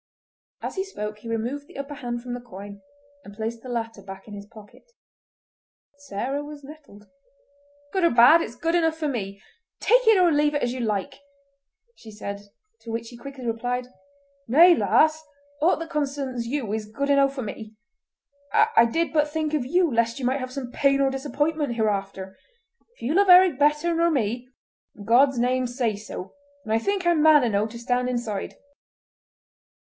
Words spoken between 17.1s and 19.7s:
for me. I did but think of